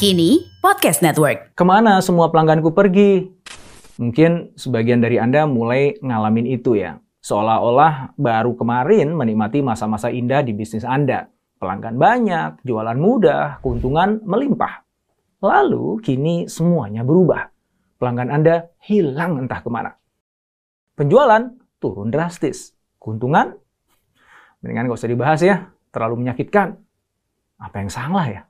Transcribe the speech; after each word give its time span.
Kini 0.00 0.48
Podcast 0.64 1.04
Network. 1.04 1.52
Ke 1.52 1.60
mana 1.60 2.00
semua 2.00 2.32
pelangganku 2.32 2.72
pergi? 2.72 3.28
Mungkin 4.00 4.56
sebagian 4.56 5.04
dari 5.04 5.20
Anda 5.20 5.44
mulai 5.44 6.00
ngalamin 6.00 6.48
itu 6.48 6.72
ya. 6.72 6.96
Seolah-olah 7.20 8.16
baru 8.16 8.56
kemarin 8.56 9.12
menikmati 9.12 9.60
masa-masa 9.60 10.08
indah 10.08 10.40
di 10.40 10.56
bisnis 10.56 10.88
Anda. 10.88 11.28
Pelanggan 11.60 12.00
banyak, 12.00 12.64
jualan 12.64 12.96
mudah, 12.96 13.60
keuntungan 13.60 14.24
melimpah. 14.24 14.88
Lalu 15.44 16.00
kini 16.00 16.48
semuanya 16.48 17.04
berubah. 17.04 17.52
Pelanggan 18.00 18.32
Anda 18.32 18.72
hilang 18.80 19.36
entah 19.36 19.60
ke 19.60 19.68
mana. 19.68 20.00
Penjualan 20.96 21.60
turun 21.76 22.08
drastis. 22.08 22.72
Keuntungan? 22.96 23.52
Mendingan 24.64 24.88
gak 24.88 24.96
usah 24.96 25.12
dibahas 25.12 25.44
ya. 25.44 25.68
Terlalu 25.92 26.24
menyakitkan. 26.24 26.80
Apa 27.60 27.84
yang 27.84 27.92
salah 27.92 28.24
ya? 28.32 28.40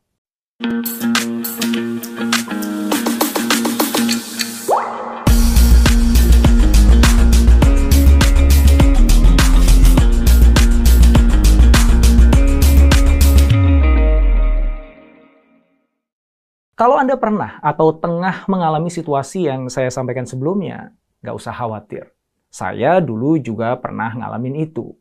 Kalau 16.80 16.96
Anda 16.96 17.20
pernah 17.20 17.60
atau 17.60 17.92
tengah 17.92 18.48
mengalami 18.48 18.88
situasi 18.88 19.44
yang 19.44 19.68
saya 19.68 19.92
sampaikan 19.92 20.24
sebelumnya, 20.24 20.96
nggak 21.20 21.36
usah 21.36 21.52
khawatir. 21.52 22.08
Saya 22.48 23.04
dulu 23.04 23.36
juga 23.36 23.76
pernah 23.76 24.16
ngalamin 24.16 24.64
itu. 24.64 24.96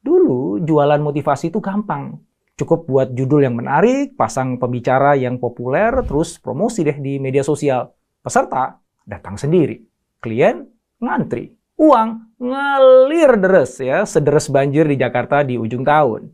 Dulu 0.00 0.64
jualan 0.64 0.96
motivasi 0.96 1.52
itu 1.52 1.60
gampang. 1.60 2.16
Cukup 2.56 2.88
buat 2.88 3.12
judul 3.12 3.44
yang 3.44 3.60
menarik, 3.60 4.16
pasang 4.16 4.56
pembicara 4.56 5.20
yang 5.20 5.36
populer, 5.36 6.00
terus 6.08 6.40
promosi 6.40 6.80
deh 6.80 6.96
di 6.96 7.20
media 7.20 7.44
sosial. 7.44 7.92
Peserta 8.24 8.80
datang 9.04 9.36
sendiri. 9.36 9.84
Klien 10.24 10.64
ngantri. 10.96 11.52
Uang 11.76 12.40
ngalir 12.40 13.36
deres 13.36 13.76
ya, 13.76 14.08
sederes 14.08 14.48
banjir 14.48 14.88
di 14.88 14.96
Jakarta 14.96 15.44
di 15.44 15.60
ujung 15.60 15.84
tahun. 15.84 16.32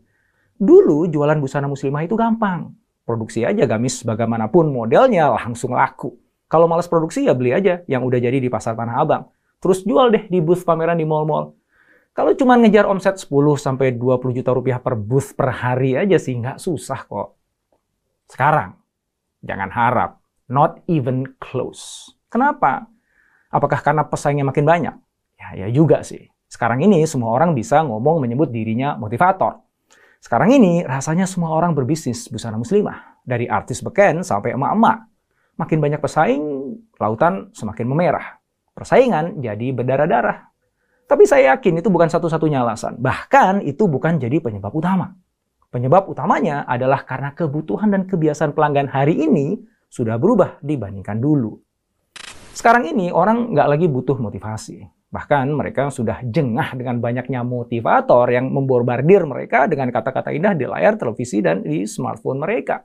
Dulu 0.55 1.11
jualan 1.11 1.43
busana 1.43 1.67
muslimah 1.67 2.07
itu 2.07 2.15
gampang 2.15 2.84
Produksi 3.05 3.45
aja 3.45 3.69
gamis 3.69 4.01
bagaimanapun 4.01 4.73
modelnya 4.73 5.29
langsung 5.29 5.77
laku. 5.77 6.17
Kalau 6.49 6.65
males 6.65 6.89
produksi 6.89 7.29
ya 7.29 7.37
beli 7.37 7.53
aja 7.53 7.85
yang 7.85 8.01
udah 8.01 8.17
jadi 8.17 8.41
di 8.41 8.49
pasar 8.49 8.73
Tanah 8.73 8.97
Abang. 8.97 9.29
Terus 9.61 9.85
jual 9.85 10.09
deh 10.09 10.25
di 10.25 10.41
booth 10.41 10.65
pameran 10.65 10.97
di 10.97 11.05
mall-mall. 11.05 11.53
Kalau 12.15 12.31
cuma 12.33 12.55
ngejar 12.55 12.87
omset 12.87 13.19
10 13.19 13.29
sampai 13.59 13.93
20 13.93 14.37
juta 14.39 14.55
rupiah 14.55 14.79
per 14.79 14.95
booth 14.95 15.35
per 15.35 15.51
hari 15.51 15.99
aja 15.99 16.15
sih 16.15 16.33
nggak 16.37 16.57
susah 16.57 17.05
kok. 17.05 17.35
Sekarang, 18.29 18.77
jangan 19.43 19.69
harap. 19.69 20.11
Not 20.45 20.85
even 20.85 21.25
close. 21.41 22.13
Kenapa? 22.29 22.85
Apakah 23.49 23.81
karena 23.81 24.05
pesaingnya 24.05 24.45
makin 24.45 24.65
banyak? 24.65 24.95
Ya, 25.35 25.65
ya 25.65 25.67
juga 25.73 26.05
sih. 26.05 26.29
Sekarang 26.45 26.79
ini 26.79 27.03
semua 27.09 27.33
orang 27.33 27.51
bisa 27.57 27.81
ngomong 27.81 28.21
menyebut 28.21 28.53
dirinya 28.53 28.95
motivator. 28.95 29.64
Sekarang 30.25 30.49
ini 30.49 30.81
rasanya 30.81 31.29
semua 31.29 31.53
orang 31.53 31.77
berbisnis 31.77 32.25
busana 32.33 32.57
muslimah. 32.57 33.21
Dari 33.21 33.45
artis 33.45 33.85
beken 33.85 34.25
sampai 34.25 34.57
emak-emak. 34.57 35.05
Makin 35.61 35.77
banyak 35.77 36.01
pesaing, 36.01 36.41
lautan 36.97 37.53
semakin 37.53 37.85
memerah. 37.85 38.41
Persaingan 38.73 39.37
jadi 39.37 39.69
berdarah-darah. 39.69 40.49
Tapi 41.05 41.29
saya 41.29 41.53
yakin 41.53 41.77
itu 41.77 41.93
bukan 41.93 42.09
satu-satunya 42.09 42.65
alasan. 42.65 42.97
Bahkan 42.97 43.69
itu 43.69 43.85
bukan 43.85 44.17
jadi 44.17 44.41
penyebab 44.41 44.73
utama. 44.73 45.13
Penyebab 45.69 46.09
utamanya 46.09 46.65
adalah 46.65 47.05
karena 47.05 47.37
kebutuhan 47.37 47.93
dan 47.93 48.09
kebiasaan 48.09 48.57
pelanggan 48.57 48.89
hari 48.89 49.29
ini 49.29 49.61
sudah 49.93 50.17
berubah 50.17 50.57
dibandingkan 50.65 51.21
dulu. 51.21 51.61
Sekarang 52.49 52.81
ini 52.89 53.13
orang 53.13 53.53
nggak 53.53 53.67
lagi 53.69 53.85
butuh 53.85 54.17
motivasi. 54.17 54.94
Bahkan 55.13 55.53
mereka 55.53 55.93
sudah 55.93 56.21
jengah 56.25 56.75
dengan 56.75 56.99
banyaknya 56.99 57.45
motivator 57.45 58.27
yang 58.29 58.49
memborbardir 58.51 59.23
mereka 59.23 59.69
dengan 59.69 59.93
kata-kata 59.93 60.33
indah 60.33 60.57
di 60.57 60.65
layar 60.65 60.97
televisi 60.97 61.39
dan 61.39 61.61
di 61.61 61.85
smartphone 61.85 62.41
mereka. 62.41 62.83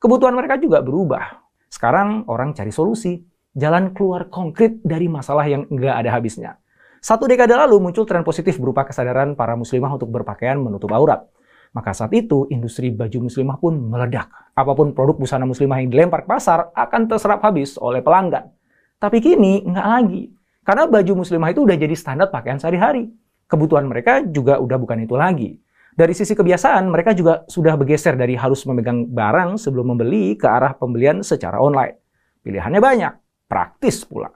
Kebutuhan 0.00 0.32
mereka 0.32 0.56
juga 0.56 0.80
berubah. 0.80 1.44
Sekarang 1.70 2.24
orang 2.26 2.56
cari 2.56 2.72
solusi, 2.72 3.20
jalan 3.54 3.92
keluar 3.92 4.32
konkret 4.32 4.80
dari 4.82 5.06
masalah 5.06 5.46
yang 5.46 5.68
nggak 5.68 5.94
ada 6.00 6.10
habisnya. 6.16 6.56
Satu 7.00 7.24
dekade 7.24 7.56
lalu 7.56 7.80
muncul 7.80 8.04
tren 8.04 8.20
positif 8.20 8.60
berupa 8.60 8.84
kesadaran 8.84 9.32
para 9.32 9.56
muslimah 9.56 9.88
untuk 9.96 10.12
berpakaian 10.12 10.60
menutup 10.60 10.92
aurat. 10.92 11.24
Maka 11.70 11.94
saat 11.94 12.10
itu 12.12 12.50
industri 12.50 12.90
baju 12.90 13.30
muslimah 13.30 13.56
pun 13.56 13.78
meledak. 13.78 14.26
Apa 14.58 14.74
pun 14.74 14.90
produk 14.90 15.16
busana 15.16 15.46
muslimah 15.46 15.80
yang 15.80 15.88
dilempar 15.88 16.26
ke 16.26 16.28
pasar 16.28 16.74
akan 16.74 17.06
terserap 17.06 17.40
habis 17.46 17.78
oleh 17.78 18.02
pelanggan. 18.02 18.50
Tapi 18.98 19.22
kini 19.22 19.64
nggak 19.64 19.86
lagi. 19.86 20.39
Karena 20.60 20.84
baju 20.84 21.24
muslimah 21.24 21.50
itu 21.56 21.64
udah 21.64 21.76
jadi 21.76 21.96
standar 21.96 22.28
pakaian 22.28 22.60
sehari-hari. 22.60 23.08
Kebutuhan 23.48 23.88
mereka 23.88 24.20
juga 24.22 24.60
udah 24.60 24.76
bukan 24.76 25.02
itu 25.02 25.16
lagi. 25.16 25.56
Dari 25.96 26.14
sisi 26.14 26.36
kebiasaan, 26.36 26.86
mereka 26.86 27.16
juga 27.16 27.42
sudah 27.50 27.74
bergeser 27.74 28.14
dari 28.14 28.38
harus 28.38 28.62
memegang 28.68 29.10
barang 29.10 29.58
sebelum 29.58 29.96
membeli 29.96 30.38
ke 30.38 30.46
arah 30.46 30.76
pembelian 30.76 31.20
secara 31.26 31.58
online. 31.58 31.98
Pilihannya 32.40 32.80
banyak, 32.80 33.12
praktis 33.50 34.06
pula. 34.06 34.30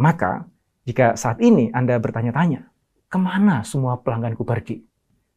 Maka, 0.00 0.48
jika 0.88 1.14
saat 1.14 1.38
ini 1.44 1.68
Anda 1.70 2.00
bertanya-tanya, 2.00 2.64
ke 3.06 3.18
mana 3.20 3.62
semua 3.62 4.00
pelangganku 4.00 4.42
pergi? 4.42 4.80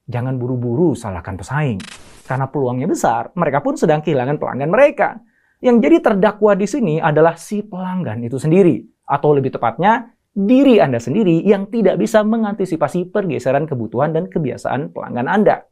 Jangan 0.07 0.40
buru-buru 0.40 0.96
salahkan 0.96 1.36
pesaing. 1.36 1.84
Karena 2.24 2.47
peluangnya 2.47 2.88
besar, 2.88 3.30
mereka 3.36 3.59
pun 3.59 3.75
sedang 3.75 4.00
kehilangan 4.00 4.40
pelanggan 4.40 4.72
mereka. 4.72 5.19
Yang 5.59 5.78
jadi 5.84 5.97
terdakwa 6.00 6.56
di 6.56 6.68
sini 6.69 6.96
adalah 7.03 7.36
si 7.36 7.62
pelanggan 7.62 8.24
itu 8.24 8.40
sendiri 8.40 8.97
atau 9.07 9.31
lebih 9.31 9.56
tepatnya 9.56 10.12
diri 10.38 10.78
Anda 10.78 11.01
sendiri 11.01 11.41
yang 11.41 11.72
tidak 11.73 11.97
bisa 11.97 12.22
mengantisipasi 12.22 13.09
pergeseran 13.09 13.66
kebutuhan 13.66 14.13
dan 14.13 14.29
kebiasaan 14.29 14.94
pelanggan 14.94 15.25
Anda. 15.25 15.66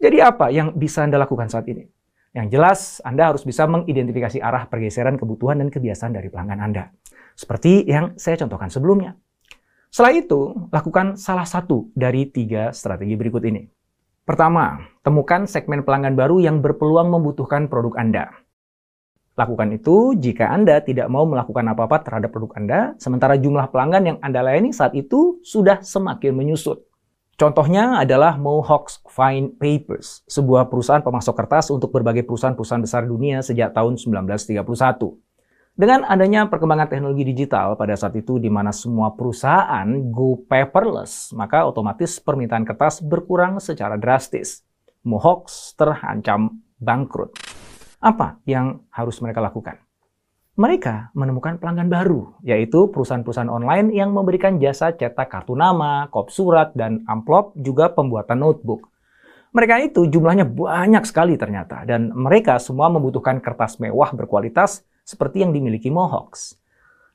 Jadi 0.00 0.16
apa 0.24 0.48
yang 0.48 0.72
bisa 0.78 1.04
Anda 1.04 1.20
lakukan 1.20 1.52
saat 1.52 1.68
ini? 1.68 1.84
Yang 2.32 2.46
jelas, 2.54 2.80
Anda 3.04 3.34
harus 3.34 3.44
bisa 3.44 3.68
mengidentifikasi 3.68 4.40
arah 4.40 4.64
pergeseran 4.70 5.20
kebutuhan 5.20 5.60
dan 5.60 5.68
kebiasaan 5.68 6.16
dari 6.16 6.32
pelanggan 6.32 6.62
Anda. 6.62 6.88
Seperti 7.36 7.84
yang 7.84 8.16
saya 8.16 8.40
contohkan 8.40 8.72
sebelumnya. 8.72 9.18
Setelah 9.90 10.14
itu, 10.14 10.40
lakukan 10.70 11.18
salah 11.18 11.44
satu 11.44 11.90
dari 11.92 12.30
tiga 12.30 12.70
strategi 12.70 13.18
berikut 13.18 13.42
ini. 13.44 13.66
Pertama, 14.22 14.78
temukan 15.02 15.50
segmen 15.50 15.82
pelanggan 15.82 16.14
baru 16.14 16.38
yang 16.38 16.62
berpeluang 16.62 17.10
membutuhkan 17.10 17.66
produk 17.66 17.98
Anda. 17.98 18.30
Lakukan 19.40 19.72
itu 19.72 20.12
jika 20.20 20.52
Anda 20.52 20.84
tidak 20.84 21.08
mau 21.08 21.24
melakukan 21.24 21.64
apa-apa 21.72 22.04
terhadap 22.04 22.28
produk 22.28 22.60
Anda, 22.60 22.80
sementara 23.00 23.40
jumlah 23.40 23.72
pelanggan 23.72 24.04
yang 24.04 24.18
Anda 24.20 24.44
layani 24.44 24.68
saat 24.76 24.92
itu 24.92 25.40
sudah 25.40 25.80
semakin 25.80 26.36
menyusut. 26.36 26.84
Contohnya 27.40 27.96
adalah 27.96 28.36
Mohawks 28.36 29.00
Fine 29.08 29.56
Papers, 29.56 30.28
sebuah 30.28 30.68
perusahaan 30.68 31.00
pemasok 31.00 31.32
kertas 31.32 31.72
untuk 31.72 31.88
berbagai 31.88 32.28
perusahaan-perusahaan 32.28 32.84
besar 32.84 33.08
dunia 33.08 33.40
sejak 33.40 33.72
tahun 33.72 33.96
1931. 33.96 34.60
Dengan 35.72 36.04
adanya 36.04 36.44
perkembangan 36.44 36.92
teknologi 36.92 37.24
digital 37.24 37.80
pada 37.80 37.96
saat 37.96 38.12
itu 38.20 38.36
di 38.36 38.52
mana 38.52 38.76
semua 38.76 39.16
perusahaan 39.16 39.88
go 40.12 40.36
paperless, 40.44 41.32
maka 41.32 41.64
otomatis 41.64 42.20
permintaan 42.20 42.68
kertas 42.68 43.00
berkurang 43.00 43.56
secara 43.56 43.96
drastis. 43.96 44.60
Mohawks 45.00 45.80
terancam 45.80 46.60
bangkrut. 46.76 47.59
Apa 48.00 48.40
yang 48.48 48.80
harus 48.88 49.20
mereka 49.20 49.44
lakukan? 49.44 49.76
Mereka 50.56 51.12
menemukan 51.12 51.60
pelanggan 51.60 51.92
baru, 51.92 52.32
yaitu 52.40 52.88
perusahaan-perusahaan 52.88 53.52
online 53.52 53.92
yang 53.92 54.16
memberikan 54.16 54.56
jasa 54.56 54.96
cetak 54.96 55.28
kartu 55.28 55.52
nama, 55.52 56.08
kop 56.08 56.32
surat, 56.32 56.72
dan 56.72 57.04
amplop, 57.04 57.52
juga 57.60 57.92
pembuatan 57.92 58.40
notebook. 58.40 58.88
Mereka 59.52 59.92
itu 59.92 60.08
jumlahnya 60.08 60.48
banyak 60.48 61.04
sekali 61.04 61.36
ternyata, 61.36 61.84
dan 61.84 62.08
mereka 62.16 62.56
semua 62.56 62.88
membutuhkan 62.88 63.36
kertas 63.36 63.76
mewah 63.76 64.16
berkualitas 64.16 64.80
seperti 65.04 65.44
yang 65.44 65.52
dimiliki 65.52 65.92
Mohawks. 65.92 66.56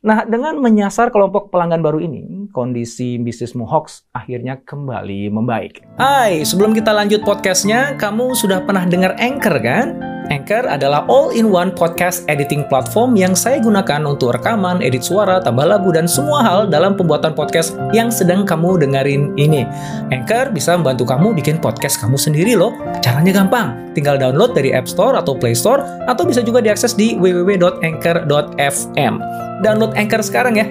Nah, 0.05 0.21
dengan 0.21 0.61
menyasar 0.61 1.09
kelompok 1.09 1.49
pelanggan 1.49 1.81
baru 1.81 1.97
ini, 1.97 2.53
kondisi 2.53 3.17
bisnis 3.17 3.57
Mohox 3.57 4.05
akhirnya 4.13 4.61
kembali 4.61 5.33
membaik. 5.33 5.81
Hai, 5.97 6.45
sebelum 6.45 6.77
kita 6.77 6.93
lanjut 6.93 7.25
podcastnya, 7.25 7.97
kamu 7.97 8.37
sudah 8.37 8.61
pernah 8.61 8.85
dengar 8.85 9.17
Anchor 9.17 9.57
kan? 9.65 10.14
Anchor 10.33 10.65
adalah 10.65 11.05
all-in-one 11.05 11.69
podcast 11.73 12.25
editing 12.25 12.65
platform 12.65 13.13
yang 13.13 13.37
saya 13.37 13.61
gunakan 13.61 14.01
untuk 14.09 14.33
rekaman, 14.33 14.81
edit 14.81 15.05
suara, 15.05 15.37
tambah 15.37 15.65
lagu, 15.65 15.93
dan 15.93 16.09
semua 16.09 16.41
hal 16.41 16.65
dalam 16.65 16.97
pembuatan 16.97 17.37
podcast 17.37 17.77
yang 17.93 18.09
sedang 18.09 18.41
kamu 18.43 18.81
dengerin 18.81 19.37
ini. 19.37 19.63
Anchor 20.09 20.49
bisa 20.49 20.73
membantu 20.73 21.05
kamu 21.05 21.37
bikin 21.37 21.61
podcast 21.61 22.01
kamu 22.01 22.17
sendiri 22.17 22.57
loh. 22.57 22.73
Caranya 23.05 23.45
gampang, 23.45 23.93
tinggal 23.93 24.17
download 24.17 24.57
dari 24.57 24.73
App 24.73 24.89
Store 24.89 25.13
atau 25.13 25.37
Play 25.37 25.53
Store, 25.53 25.85
atau 26.09 26.25
bisa 26.25 26.41
juga 26.41 26.59
diakses 26.65 26.97
di 26.97 27.13
www.anchor.fm. 27.15 29.13
Download 29.61 29.93
Anchor 29.93 30.25
sekarang 30.25 30.57
ya. 30.57 30.65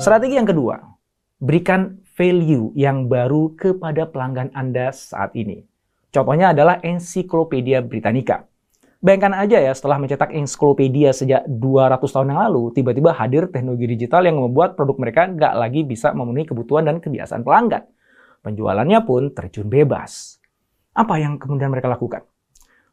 Strategi 0.00 0.40
yang 0.40 0.48
kedua, 0.48 0.80
berikan 1.36 2.00
value 2.16 2.72
yang 2.72 3.06
baru 3.06 3.54
kepada 3.54 4.08
pelanggan 4.08 4.50
Anda 4.56 4.90
saat 4.90 5.36
ini. 5.36 5.68
Contohnya 6.08 6.56
adalah 6.56 6.80
Encyclopedia 6.80 7.84
Britannica. 7.84 8.47
Bayangkan 8.98 9.30
aja 9.46 9.62
ya, 9.62 9.70
setelah 9.70 9.94
mencetak 10.02 10.34
ensiklopedia 10.34 11.14
sejak 11.14 11.46
200 11.46 12.02
tahun 12.02 12.34
yang 12.34 12.40
lalu, 12.50 12.74
tiba-tiba 12.74 13.14
hadir 13.14 13.46
teknologi 13.46 13.86
digital 13.86 14.26
yang 14.26 14.42
membuat 14.42 14.74
produk 14.74 14.98
mereka 14.98 15.30
nggak 15.30 15.54
lagi 15.54 15.86
bisa 15.86 16.10
memenuhi 16.10 16.50
kebutuhan 16.50 16.82
dan 16.82 16.98
kebiasaan 16.98 17.46
pelanggan. 17.46 17.86
Penjualannya 18.42 18.98
pun 19.06 19.30
terjun 19.30 19.70
bebas. 19.70 20.42
Apa 20.98 21.14
yang 21.22 21.38
kemudian 21.38 21.70
mereka 21.70 21.86
lakukan? 21.86 22.26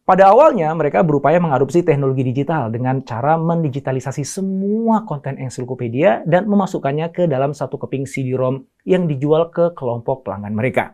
Pada 0.06 0.30
awalnya, 0.30 0.69
mereka 0.78 1.02
berupaya 1.02 1.42
mengadopsi 1.42 1.81
teknologi 1.81 2.22
digital 2.22 2.69
dengan 2.69 3.01
cara 3.01 3.42
mendigitalisasi 3.42 4.22
semua 4.22 5.01
konten 5.10 5.42
ensiklopedia 5.42 6.22
dan 6.30 6.46
memasukkannya 6.46 7.10
ke 7.10 7.25
dalam 7.25 7.58
satu 7.58 7.81
keping 7.81 8.06
CD-ROM 8.06 8.62
yang 8.86 9.10
dijual 9.10 9.50
ke 9.50 9.74
kelompok 9.74 10.22
pelanggan 10.22 10.54
mereka. 10.54 10.94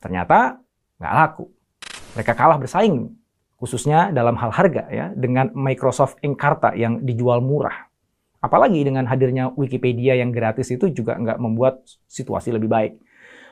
Ternyata 0.00 0.56
nggak 0.96 1.12
laku. 1.12 1.44
Mereka 2.16 2.32
kalah 2.32 2.56
bersaing 2.56 3.12
khususnya 3.58 4.14
dalam 4.14 4.38
hal 4.38 4.54
harga 4.54 4.86
ya 4.88 5.06
dengan 5.18 5.50
Microsoft 5.52 6.22
Encarta 6.22 6.72
yang 6.78 7.02
dijual 7.02 7.42
murah. 7.42 7.90
Apalagi 8.38 8.86
dengan 8.86 9.02
hadirnya 9.10 9.50
Wikipedia 9.58 10.14
yang 10.14 10.30
gratis 10.30 10.70
itu 10.70 10.94
juga 10.94 11.18
nggak 11.18 11.42
membuat 11.42 11.82
situasi 12.06 12.54
lebih 12.54 12.70
baik. 12.70 12.94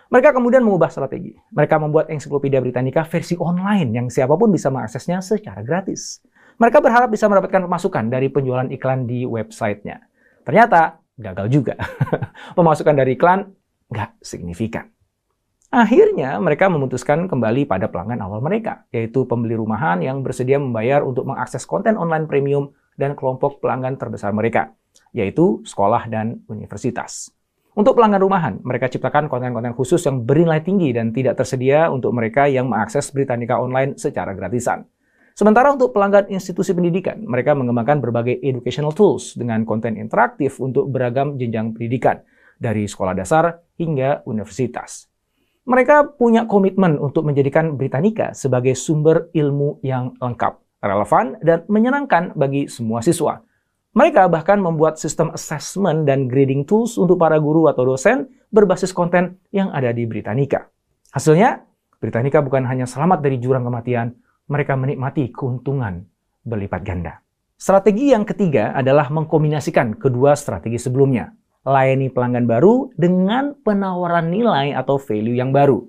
Mereka 0.07 0.31
kemudian 0.31 0.63
mengubah 0.63 0.87
strategi. 0.87 1.35
Mereka 1.51 1.83
membuat 1.83 2.07
Encyclopedia 2.07 2.63
Britannica 2.63 3.03
versi 3.03 3.35
online 3.35 3.91
yang 3.91 4.07
siapa 4.07 4.39
pun 4.39 4.55
bisa 4.55 4.71
mengaksesnya 4.71 5.19
secara 5.19 5.67
gratis. 5.67 6.23
Mereka 6.63 6.79
berharap 6.79 7.11
bisa 7.11 7.27
mendapatkan 7.27 7.67
pemasukan 7.67 8.07
dari 8.07 8.31
penjualan 8.31 8.71
iklan 8.71 9.11
di 9.11 9.27
websitenya. 9.27 10.07
Ternyata 10.47 11.03
gagal 11.19 11.51
juga. 11.51 11.75
pemasukan 12.59 12.95
dari 12.95 13.19
iklan 13.19 13.51
nggak 13.91 14.23
signifikan. 14.23 14.87
Akhirnya 15.75 16.39
mereka 16.39 16.71
memutuskan 16.71 17.27
kembali 17.27 17.67
pada 17.67 17.91
pelanggan 17.91 18.23
awal 18.23 18.39
mereka, 18.39 18.87
yaitu 18.95 19.27
pembeli 19.27 19.59
rumahan 19.59 19.99
yang 19.99 20.23
bersedia 20.23 20.63
membayar 20.63 21.03
untuk 21.03 21.27
mengakses 21.27 21.67
konten 21.67 21.99
online 21.99 22.31
premium 22.31 22.71
dan 22.95 23.19
kelompok 23.19 23.59
pelanggan 23.59 23.99
terbesar 23.99 24.31
mereka, 24.31 24.71
yaitu 25.11 25.61
sekolah 25.67 26.07
dan 26.07 26.47
universitas. 26.47 27.35
Untuk 27.77 27.93
pelanggan 27.93 28.23
rumahan, 28.25 28.55
mereka 28.65 28.89
ciptakan 28.89 29.29
konten-konten 29.29 29.77
khusus 29.77 30.01
yang 30.07 30.25
bernilai 30.25 30.65
tinggi 30.65 30.97
dan 30.97 31.13
tidak 31.13 31.37
tersedia 31.37 31.93
untuk 31.93 32.15
mereka 32.15 32.49
yang 32.49 32.73
mengakses 32.73 33.13
Britannica 33.13 33.61
Online 33.61 33.99
secara 34.01 34.33
gratisan. 34.33 34.89
Sementara 35.37 35.69
untuk 35.69 35.93
pelanggan 35.93 36.33
institusi 36.33 36.73
pendidikan, 36.73 37.21
mereka 37.21 37.53
mengembangkan 37.53 38.01
berbagai 38.01 38.41
educational 38.41 38.97
tools 38.97 39.37
dengan 39.37 39.69
konten 39.69 40.01
interaktif 40.01 40.57
untuk 40.57 40.89
beragam 40.89 41.37
jenjang 41.37 41.77
pendidikan, 41.77 42.25
dari 42.57 42.89
sekolah 42.89 43.13
dasar 43.13 43.61
hingga 43.77 44.25
universitas. 44.25 45.16
Mereka 45.67 46.15
punya 46.15 46.47
komitmen 46.47 46.95
untuk 47.03 47.27
menjadikan 47.27 47.75
Britannica 47.75 48.31
sebagai 48.31 48.79
sumber 48.79 49.35
ilmu 49.35 49.83
yang 49.83 50.15
lengkap, 50.23 50.63
relevan, 50.79 51.43
dan 51.43 51.67
menyenangkan 51.67 52.39
bagi 52.39 52.71
semua 52.71 53.03
siswa. 53.03 53.43
Mereka 53.91 54.31
bahkan 54.31 54.63
membuat 54.63 55.03
sistem 55.03 55.35
assessment 55.35 56.07
dan 56.07 56.31
grading 56.31 56.63
tools 56.71 56.95
untuk 56.95 57.19
para 57.19 57.35
guru 57.43 57.67
atau 57.67 57.83
dosen 57.83 58.31
berbasis 58.55 58.95
konten 58.95 59.43
yang 59.51 59.75
ada 59.75 59.91
di 59.91 60.07
Britannica. 60.07 60.71
Hasilnya, 61.11 61.67
Britannica 61.99 62.47
bukan 62.47 62.63
hanya 62.63 62.87
selamat 62.87 63.27
dari 63.27 63.43
jurang 63.43 63.67
kematian, 63.67 64.15
mereka 64.47 64.79
menikmati 64.79 65.35
keuntungan 65.35 66.07
berlipat 66.47 66.87
ganda. 66.87 67.19
Strategi 67.59 68.15
yang 68.15 68.23
ketiga 68.23 68.71
adalah 68.71 69.11
mengkombinasikan 69.11 69.99
kedua 69.99 70.39
strategi 70.39 70.79
sebelumnya, 70.79 71.27
layani 71.67 72.09
pelanggan 72.15 72.47
baru 72.47 72.95
dengan 72.95 73.59
penawaran 73.67 74.31
nilai 74.31 74.71
atau 74.73 74.97
value 75.03 75.35
yang 75.35 75.51
baru. 75.51 75.83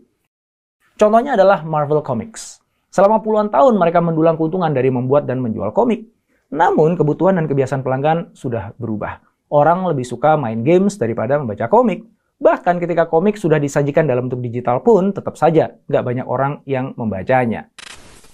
Contohnya 0.98 1.38
adalah 1.38 1.62
Marvel 1.62 2.02
Comics. 2.02 2.58
Selama 2.90 3.22
puluhan 3.22 3.54
tahun 3.54 3.78
mereka 3.78 4.02
mendulang 4.02 4.34
keuntungan 4.42 4.74
dari 4.74 4.90
membuat 4.90 5.30
dan 5.30 5.38
menjual 5.38 5.70
komik. 5.70 6.10
Namun 6.50 6.98
kebutuhan 6.98 7.38
dan 7.38 7.46
kebiasaan 7.46 7.86
pelanggan 7.86 8.34
sudah 8.34 8.74
berubah. 8.82 9.22
Orang 9.54 9.86
lebih 9.86 10.04
suka 10.04 10.34
main 10.34 10.66
games 10.66 10.98
daripada 10.98 11.38
membaca 11.38 11.70
komik. 11.70 12.02
Bahkan 12.42 12.82
ketika 12.82 13.06
komik 13.06 13.38
sudah 13.38 13.62
disajikan 13.62 14.10
dalam 14.10 14.26
bentuk 14.26 14.42
digital 14.42 14.82
pun 14.82 15.14
tetap 15.14 15.38
saja 15.38 15.78
nggak 15.86 16.04
banyak 16.04 16.26
orang 16.26 16.66
yang 16.66 16.98
membacanya. 16.98 17.70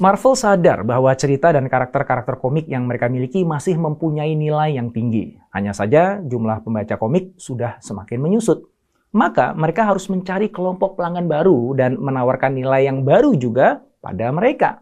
Marvel 0.01 0.33
sadar 0.33 0.81
bahwa 0.81 1.13
cerita 1.13 1.53
dan 1.53 1.69
karakter-karakter 1.69 2.41
komik 2.41 2.65
yang 2.65 2.89
mereka 2.89 3.05
miliki 3.05 3.45
masih 3.45 3.77
mempunyai 3.77 4.33
nilai 4.33 4.73
yang 4.73 4.89
tinggi. 4.89 5.37
Hanya 5.53 5.69
saja 5.69 6.17
jumlah 6.17 6.65
pembaca 6.65 6.97
komik 6.97 7.37
sudah 7.37 7.77
semakin 7.77 8.17
menyusut. 8.17 8.65
Maka 9.13 9.53
mereka 9.53 9.85
harus 9.85 10.09
mencari 10.09 10.49
kelompok 10.49 10.97
pelanggan 10.97 11.29
baru 11.29 11.77
dan 11.77 12.01
menawarkan 12.01 12.57
nilai 12.57 12.89
yang 12.89 13.05
baru 13.05 13.37
juga 13.37 13.85
pada 14.01 14.33
mereka. 14.33 14.81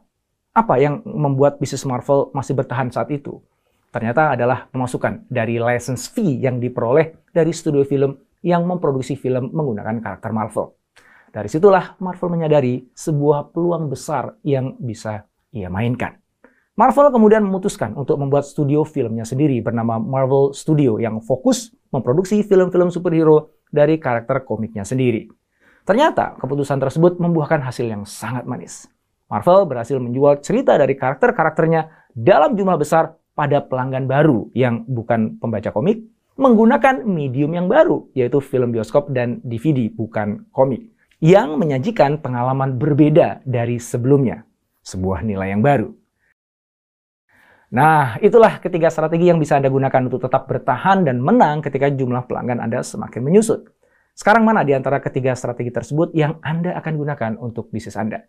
Apa 0.56 0.80
yang 0.80 1.04
membuat 1.04 1.60
bisnis 1.60 1.84
Marvel 1.84 2.32
masih 2.32 2.56
bertahan 2.56 2.88
saat 2.88 3.12
itu? 3.12 3.44
Ternyata 3.92 4.40
adalah 4.40 4.72
pemasukan 4.72 5.28
dari 5.28 5.60
license 5.60 6.08
fee 6.08 6.40
yang 6.40 6.64
diperoleh 6.64 7.28
dari 7.36 7.52
studio 7.52 7.84
film 7.84 8.16
yang 8.40 8.64
memproduksi 8.64 9.20
film 9.20 9.52
menggunakan 9.52 10.00
karakter 10.00 10.32
Marvel. 10.32 10.72
Dari 11.32 11.48
situlah 11.48 11.96
Marvel 12.04 12.28
menyadari 12.28 12.92
sebuah 12.92 13.56
peluang 13.56 13.88
besar 13.88 14.36
yang 14.44 14.76
bisa 14.84 15.24
ia 15.56 15.72
mainkan. 15.72 16.20
Marvel 16.76 17.08
kemudian 17.08 17.48
memutuskan 17.48 17.96
untuk 17.96 18.20
membuat 18.20 18.44
studio 18.44 18.84
filmnya 18.84 19.24
sendiri 19.24 19.64
bernama 19.64 19.96
Marvel 19.96 20.52
Studio 20.52 21.00
yang 21.00 21.24
fokus 21.24 21.72
memproduksi 21.96 22.44
film-film 22.44 22.92
superhero 22.92 23.56
dari 23.72 23.96
karakter 23.96 24.44
komiknya 24.44 24.84
sendiri. 24.84 25.32
Ternyata 25.88 26.36
keputusan 26.36 26.84
tersebut 26.84 27.16
membuahkan 27.24 27.64
hasil 27.64 27.88
yang 27.88 28.04
sangat 28.04 28.44
manis. 28.44 28.92
Marvel 29.32 29.64
berhasil 29.72 29.96
menjual 30.04 30.44
cerita 30.44 30.76
dari 30.76 31.00
karakter-karakternya 31.00 32.12
dalam 32.12 32.60
jumlah 32.60 32.76
besar 32.76 33.16
pada 33.32 33.64
pelanggan 33.64 34.04
baru 34.04 34.52
yang 34.52 34.84
bukan 34.84 35.40
pembaca 35.40 35.72
komik, 35.72 36.04
menggunakan 36.36 37.08
medium 37.08 37.56
yang 37.56 37.72
baru, 37.72 38.12
yaitu 38.12 38.44
film 38.44 38.76
bioskop 38.76 39.08
dan 39.16 39.40
DVD, 39.48 39.88
bukan 39.88 40.44
komik 40.52 40.92
yang 41.22 41.62
menyajikan 41.62 42.18
pengalaman 42.18 42.82
berbeda 42.82 43.46
dari 43.46 43.78
sebelumnya, 43.78 44.42
sebuah 44.82 45.22
nilai 45.22 45.54
yang 45.54 45.62
baru. 45.62 45.94
Nah, 47.72 48.20
itulah 48.20 48.60
ketiga 48.60 48.92
strategi 48.92 49.32
yang 49.32 49.40
bisa 49.40 49.56
Anda 49.56 49.72
gunakan 49.72 50.12
untuk 50.12 50.28
tetap 50.28 50.50
bertahan 50.50 51.08
dan 51.08 51.24
menang 51.24 51.64
ketika 51.64 51.88
jumlah 51.88 52.28
pelanggan 52.28 52.60
Anda 52.60 52.84
semakin 52.84 53.22
menyusut. 53.24 53.70
Sekarang 54.12 54.44
mana 54.44 54.66
di 54.68 54.76
antara 54.76 55.00
ketiga 55.00 55.38
strategi 55.38 55.72
tersebut 55.72 56.12
yang 56.12 56.42
Anda 56.44 56.76
akan 56.82 56.94
gunakan 57.00 57.32
untuk 57.40 57.72
bisnis 57.72 57.96
Anda? 57.96 58.28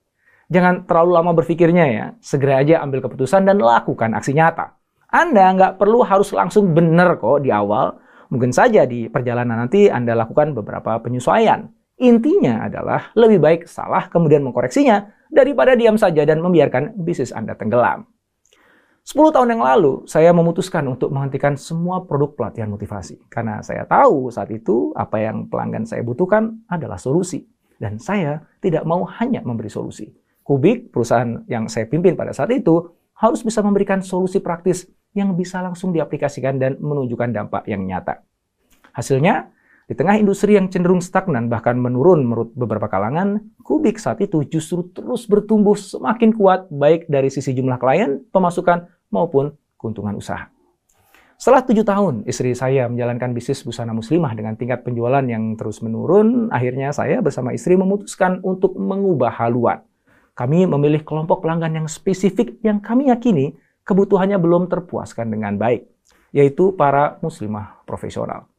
Jangan 0.52 0.86
terlalu 0.86 1.10
lama 1.16 1.32
berpikirnya 1.34 1.84
ya, 1.90 2.06
segera 2.22 2.62
aja 2.62 2.84
ambil 2.84 3.02
keputusan 3.02 3.48
dan 3.48 3.58
lakukan 3.58 4.14
aksi 4.14 4.36
nyata. 4.36 4.78
Anda 5.10 5.48
nggak 5.58 5.72
perlu 5.80 6.06
harus 6.06 6.30
langsung 6.30 6.70
benar 6.76 7.18
kok 7.18 7.42
di 7.42 7.50
awal. 7.50 7.98
Mungkin 8.30 8.52
saja 8.52 8.84
di 8.86 9.10
perjalanan 9.10 9.64
nanti 9.64 9.90
Anda 9.90 10.12
lakukan 10.12 10.54
beberapa 10.54 11.02
penyesuaian. 11.02 11.81
Intinya 12.02 12.66
adalah 12.66 13.14
lebih 13.14 13.38
baik 13.38 13.60
salah 13.70 14.10
kemudian 14.10 14.42
mengkoreksinya 14.42 15.30
daripada 15.30 15.78
diam 15.78 15.94
saja 15.94 16.26
dan 16.26 16.42
membiarkan 16.42 16.98
bisnis 16.98 17.30
Anda 17.30 17.54
tenggelam. 17.54 18.10
10 19.02 19.34
tahun 19.34 19.54
yang 19.54 19.62
lalu, 19.62 20.06
saya 20.06 20.30
memutuskan 20.30 20.82
untuk 20.86 21.10
menghentikan 21.14 21.54
semua 21.54 22.02
produk 22.06 22.34
pelatihan 22.34 22.70
motivasi. 22.70 23.22
Karena 23.26 23.58
saya 23.62 23.86
tahu 23.86 24.30
saat 24.30 24.50
itu 24.50 24.90
apa 24.94 25.18
yang 25.18 25.46
pelanggan 25.46 25.82
saya 25.86 26.02
butuhkan 26.06 26.66
adalah 26.70 26.98
solusi. 26.98 27.46
Dan 27.78 27.98
saya 27.98 28.46
tidak 28.62 28.86
mau 28.86 29.02
hanya 29.22 29.42
memberi 29.42 29.66
solusi. 29.66 30.06
Kubik, 30.42 30.94
perusahaan 30.94 31.42
yang 31.50 31.66
saya 31.66 31.86
pimpin 31.90 32.14
pada 32.14 32.30
saat 32.30 32.50
itu, 32.54 32.94
harus 33.18 33.42
bisa 33.42 33.58
memberikan 33.62 34.02
solusi 34.02 34.38
praktis 34.38 34.86
yang 35.14 35.34
bisa 35.34 35.58
langsung 35.62 35.90
diaplikasikan 35.90 36.58
dan 36.58 36.78
menunjukkan 36.78 37.30
dampak 37.30 37.66
yang 37.66 37.82
nyata. 37.82 38.22
Hasilnya, 38.94 39.50
di 39.90 39.98
tengah 39.98 40.14
industri 40.14 40.54
yang 40.54 40.70
cenderung 40.70 41.02
stagnan 41.02 41.50
bahkan 41.50 41.74
menurun 41.74 42.22
menurut 42.22 42.54
beberapa 42.54 42.86
kalangan, 42.86 43.42
Kubik 43.66 43.98
saat 43.98 44.22
itu 44.22 44.46
justru 44.46 44.86
terus 44.94 45.26
bertumbuh 45.26 45.74
semakin 45.74 46.30
kuat 46.32 46.70
baik 46.70 47.10
dari 47.10 47.28
sisi 47.28 47.50
jumlah 47.50 47.82
klien, 47.82 48.22
pemasukan, 48.30 48.86
maupun 49.10 49.52
keuntungan 49.76 50.14
usaha. 50.14 50.48
Setelah 51.34 51.66
tujuh 51.66 51.82
tahun, 51.82 52.14
istri 52.30 52.54
saya 52.54 52.86
menjalankan 52.86 53.34
bisnis 53.34 53.66
busana 53.66 53.90
muslimah 53.90 54.30
dengan 54.38 54.54
tingkat 54.54 54.86
penjualan 54.86 55.26
yang 55.26 55.58
terus 55.58 55.82
menurun, 55.82 56.46
akhirnya 56.54 56.94
saya 56.94 57.18
bersama 57.18 57.50
istri 57.50 57.74
memutuskan 57.74 58.38
untuk 58.46 58.78
mengubah 58.78 59.34
haluan. 59.42 59.82
Kami 60.38 60.70
memilih 60.70 61.02
kelompok 61.02 61.42
pelanggan 61.42 61.82
yang 61.82 61.88
spesifik 61.90 62.62
yang 62.62 62.78
kami 62.78 63.10
yakini 63.10 63.58
kebutuhannya 63.82 64.38
belum 64.38 64.70
terpuaskan 64.70 65.34
dengan 65.34 65.58
baik, 65.58 65.90
yaitu 66.30 66.78
para 66.78 67.18
muslimah 67.26 67.82
profesional. 67.90 68.51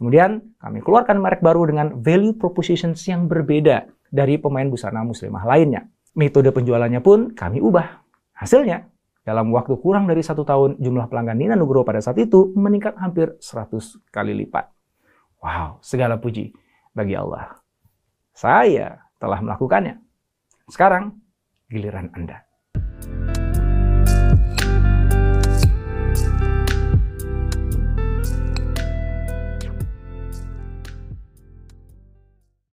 Kemudian 0.00 0.56
kami 0.56 0.80
keluarkan 0.80 1.20
merek 1.20 1.44
baru 1.44 1.68
dengan 1.68 2.00
value 2.00 2.32
propositions 2.32 3.04
yang 3.04 3.28
berbeda 3.28 3.84
dari 4.08 4.40
pemain 4.40 4.64
busana 4.64 5.04
muslimah 5.04 5.44
lainnya. 5.44 5.84
Metode 6.16 6.48
penjualannya 6.56 7.04
pun 7.04 7.36
kami 7.36 7.60
ubah. 7.60 8.00
Hasilnya, 8.32 8.88
dalam 9.20 9.52
waktu 9.52 9.76
kurang 9.76 10.08
dari 10.08 10.24
satu 10.24 10.40
tahun, 10.40 10.80
jumlah 10.80 11.04
pelanggan 11.12 11.36
Nina 11.36 11.52
Nugroho 11.52 11.84
pada 11.84 12.00
saat 12.00 12.16
itu 12.16 12.48
meningkat 12.56 12.96
hampir 12.96 13.36
100 13.44 14.00
kali 14.08 14.32
lipat. 14.40 14.72
Wow, 15.44 15.84
segala 15.84 16.16
puji 16.16 16.56
bagi 16.96 17.12
Allah. 17.12 17.60
Saya 18.32 19.04
telah 19.20 19.44
melakukannya. 19.44 20.00
Sekarang, 20.72 21.12
giliran 21.68 22.08
Anda. 22.16 22.40